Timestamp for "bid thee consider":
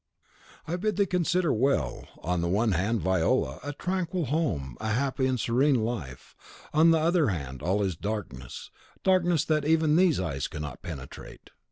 0.77-1.53